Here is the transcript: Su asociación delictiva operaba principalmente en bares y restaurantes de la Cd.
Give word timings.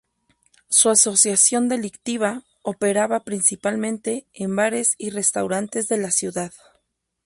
Su 0.67 0.89
asociación 0.89 1.69
delictiva 1.69 2.41
operaba 2.63 3.19
principalmente 3.19 4.25
en 4.33 4.55
bares 4.55 4.95
y 4.97 5.11
restaurantes 5.11 5.87
de 5.89 5.97
la 5.99 6.09
Cd. 6.09 6.49